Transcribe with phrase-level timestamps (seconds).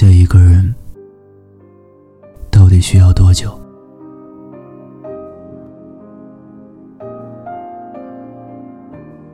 [0.00, 0.74] 放下一个人，
[2.50, 3.60] 到底需要多久？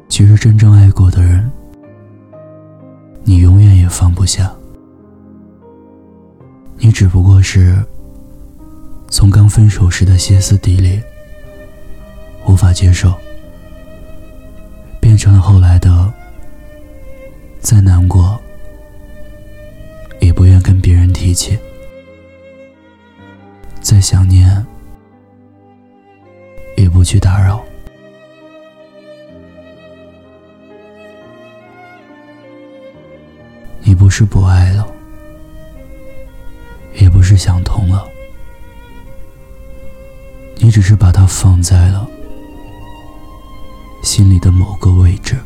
[0.08, 1.48] 其实，真正爱过的人，
[3.22, 4.52] 你永远也放不下。
[6.78, 7.80] 你只不过是
[9.06, 11.00] 从刚分手时的歇斯底里、
[12.48, 13.14] 无法接受，
[14.98, 16.12] 变成了后来的
[17.60, 18.36] 再难过
[20.20, 21.58] 也不愿跟别人提起，
[23.80, 24.64] 再想念
[26.76, 27.62] 也不去打扰。
[33.82, 34.86] 你不是不爱了，
[36.94, 38.08] 也不是想通了，
[40.56, 42.08] 你只是把它放在了
[44.02, 45.36] 心里的某个位置，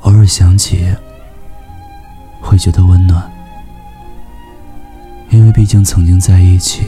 [0.00, 0.94] 偶尔想起
[2.42, 3.32] 会觉得温暖，
[5.30, 6.84] 因为毕竟曾经在一起，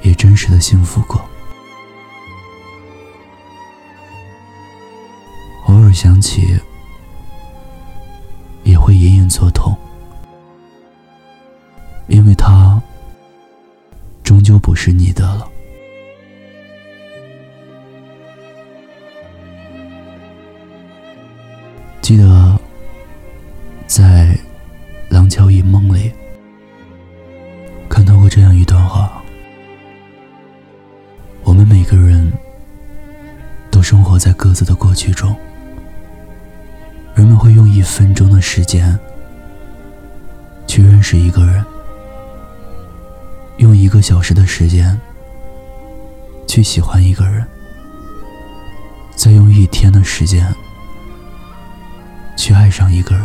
[0.00, 1.20] 也真实的幸福过。
[5.66, 6.58] 偶尔想起，
[8.64, 9.76] 也会隐隐作痛，
[12.06, 12.80] 因为他
[14.22, 15.46] 终究不是你的了。
[22.00, 22.58] 记得
[23.86, 24.26] 在
[25.08, 26.12] 《廊桥遗梦》里
[27.88, 29.22] 看到过这样一段话：
[31.44, 32.32] 我们每个人
[33.70, 35.34] 都生活在各自的过去中。
[37.14, 38.98] 人们会用一分钟的时间
[40.66, 41.64] 去认识一个人，
[43.58, 45.00] 用一个小时的时间
[46.48, 47.46] 去喜欢一个人，
[49.14, 50.52] 再用一天的时间
[52.36, 53.24] 去爱上一个人，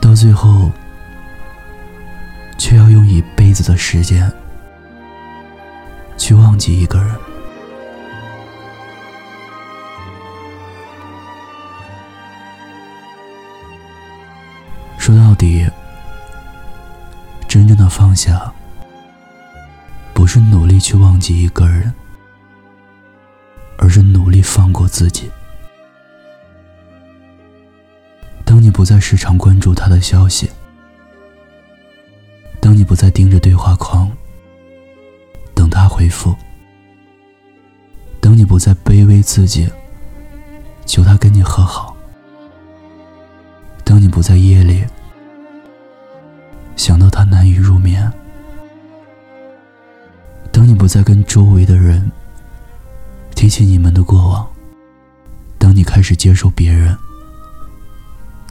[0.00, 0.70] 到最后
[2.58, 4.30] 却要用一辈子的时间
[6.16, 7.14] 去忘记一个人。
[14.98, 15.68] 说到底，
[17.48, 18.52] 真正的放下，
[20.14, 21.92] 不是努力去忘记一个人，
[23.76, 25.28] 而是努力放过自己。
[28.52, 30.46] 当你不再时常关注他的消息，
[32.60, 34.12] 当你不再盯着对话框
[35.54, 36.36] 等他回复，
[38.20, 39.66] 当你不再卑微自己
[40.84, 41.96] 求他跟你和好。
[43.84, 44.84] 当你不在夜里
[46.76, 48.12] 想到他难以入眠，
[50.52, 52.12] 当你不再跟周围的人
[53.34, 54.46] 提起你们的过往，
[55.56, 56.94] 当你开始接受别人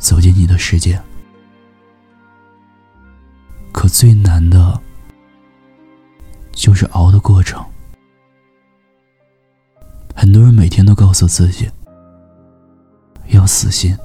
[0.02, 1.00] 走进你的世界，
[3.72, 4.82] 可最难的
[6.52, 7.64] 就是熬的过程。
[10.16, 11.70] 很多人每天都告诉自己
[13.28, 13.96] 要死心。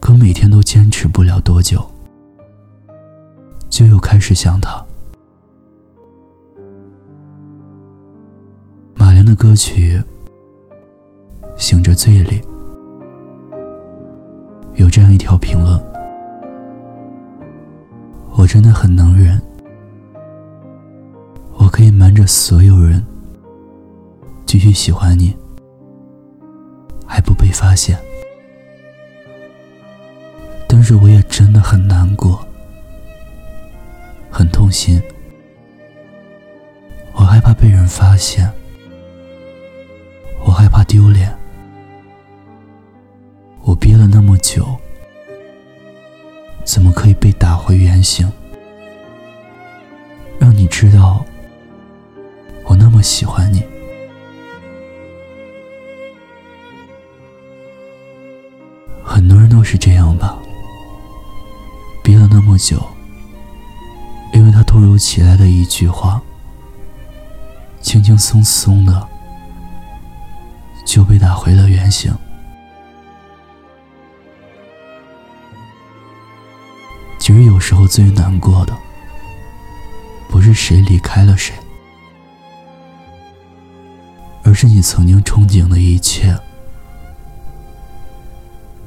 [0.00, 1.86] 可每天都坚持不了多久，
[3.68, 4.84] 就又开始想他。
[8.94, 10.02] 马良的歌曲
[11.58, 12.42] 《醒着醉》里
[14.78, 15.76] 有这样一条评论
[18.38, 19.42] ：“我真的很能忍，
[21.56, 23.04] 我可以瞒着所有人
[24.46, 25.36] 继续喜欢你，
[27.04, 27.98] 还不被发现。”
[30.68, 32.38] 但是我也真的很难过，
[34.30, 35.02] 很痛心。
[37.14, 38.48] 我害怕被人发现，
[40.44, 41.36] 我害怕丢脸。
[43.64, 44.76] 我憋了那么久，
[46.64, 48.30] 怎么可以被打回原形？
[50.38, 51.24] 让你知道，
[52.64, 53.62] 我那么喜欢你。
[59.04, 60.38] 很多人都是这样吧。
[62.04, 62.80] 憋了那么久，
[64.32, 66.22] 因为他突如其来的一句话，
[67.80, 69.06] 轻轻松松的
[70.86, 72.14] 就被打回了原形。
[77.28, 78.74] 其实有时候最难过的，
[80.30, 81.54] 不是谁离开了谁，
[84.42, 86.34] 而是你曾经憧憬的一切，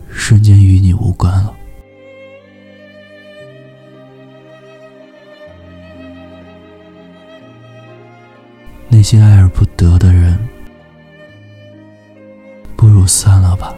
[0.10, 1.54] 瞬间与你无关了。
[8.90, 10.36] 那些爱而不得的人，
[12.76, 13.72] 不如散了吧。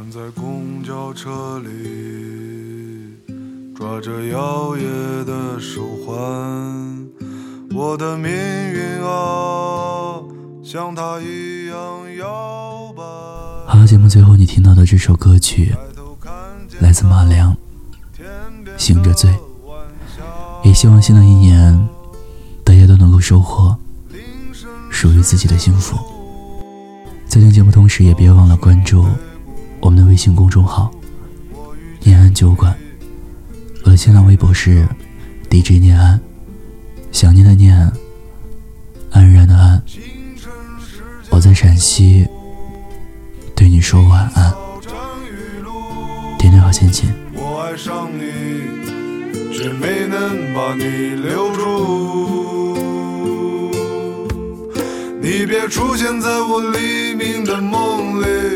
[0.00, 1.68] 站在公交车里，
[3.76, 7.06] 抓着摇曳的手环，
[7.74, 10.22] 我的命运啊，
[10.64, 13.02] 像它一样摇摆。
[13.66, 15.74] 好了，节目最后你听到的这首歌曲
[16.78, 17.52] 来自马良，
[18.78, 19.30] 《醒着醉》。
[20.64, 21.78] 也希望新的一年，
[22.64, 23.76] 大家都能够收获
[24.88, 25.98] 属于自己的幸福。
[27.28, 29.04] 在听节目同时，也别忘了关注
[29.80, 30.90] 我们的微信公众号
[32.04, 32.76] “念安酒馆”。
[33.84, 34.86] 我的新浪微博是
[35.50, 36.20] DJ 念安，
[37.12, 37.76] 想念的念，
[39.10, 39.82] 安然的安。
[41.30, 42.26] 我在陕西，
[43.54, 44.54] 对你说晚安，
[46.38, 47.10] 点点好心情。
[47.34, 48.70] 我爱上你。
[49.52, 50.84] 却没能把你
[51.16, 51.60] 留住。
[55.20, 58.49] 你别出现在我黎明的梦里，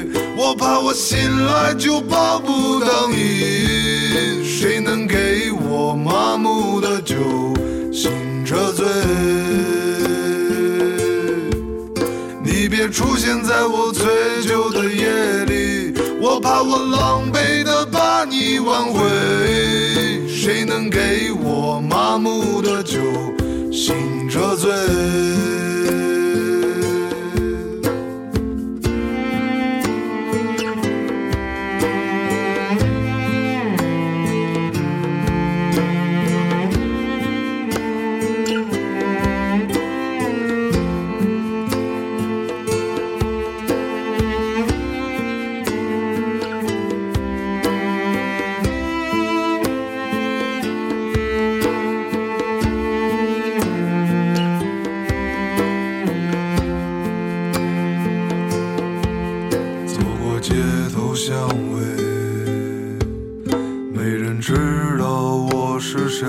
[0.46, 4.44] 我怕我醒来就抱不到你。
[4.44, 7.16] 谁能给我麻木的酒，
[7.90, 8.12] 醒
[8.44, 8.84] 着醉？
[12.44, 14.04] 你别出现在我醉
[14.46, 19.00] 酒的夜里，我怕我狼狈的把你挽回。
[20.28, 23.00] 谁能给我麻木的酒，
[23.72, 24.70] 醒着醉？
[60.44, 60.52] 街
[60.94, 61.80] 头巷尾，
[63.94, 66.26] 没人知道我是谁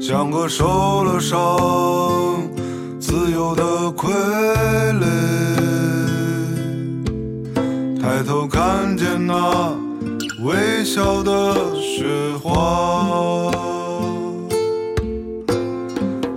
[0.00, 1.36] 像个受了伤、
[3.00, 4.12] 自由的傀
[4.92, 5.04] 儡，
[8.00, 9.76] 抬头看见那
[10.44, 12.06] 微笑的雪
[12.40, 13.50] 花，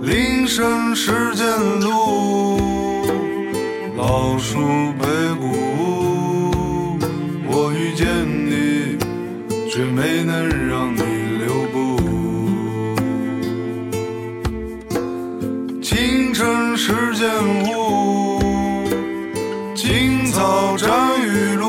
[0.02, 1.46] 铃声时间
[1.80, 2.58] 路，
[3.96, 4.58] 老树
[9.76, 11.02] 却没能让你
[11.44, 12.00] 留步。
[15.82, 16.74] 清晨。
[16.74, 17.28] 时间
[17.68, 18.40] 雾，
[19.74, 20.88] 青草沾
[21.20, 21.66] 雨露。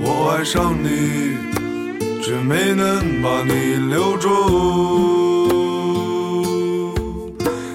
[0.00, 1.36] 我爱上你，
[2.22, 4.28] 却没能把你留住。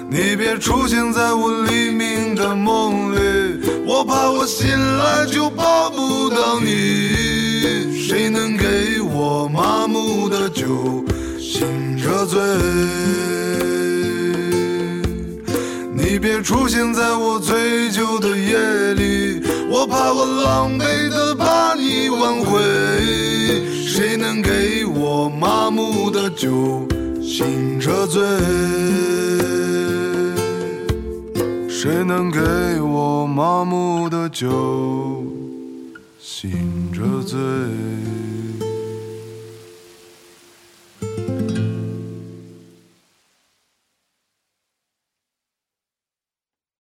[0.09, 4.67] 你别出现在我黎明的梦里，我怕我醒
[4.97, 7.97] 来就抱不到你。
[7.97, 11.03] 谁能给我麻木的酒，
[11.39, 12.39] 醒着醉？
[15.95, 22.61] 你别出现在我醉酒的夜里，我怕我狼狈的把你挽回。
[23.83, 26.85] 谁能给我麻木的酒，
[27.19, 28.21] 醒着醉？
[31.67, 32.39] 谁能给
[32.79, 34.47] 我麻木的酒，
[36.43, 37.39] 醒着醉？